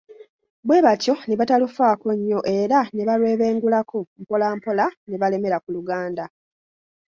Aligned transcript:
Bwe 0.67 0.83
batyo, 0.85 1.13
ne 1.25 1.35
batalufaako 1.39 2.07
nnyo 2.17 2.39
era 2.57 2.79
ne 2.95 3.03
balwebengulako 3.09 3.97
mpolampola 4.21 4.85
ne 5.09 5.15
balemera 5.21 5.57
ku 5.63 5.69
Luganda. 5.75 6.25